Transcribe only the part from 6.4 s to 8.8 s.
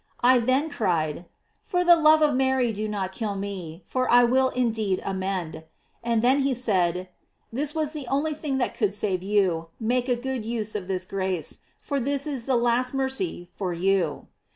said: 'This was the only thing that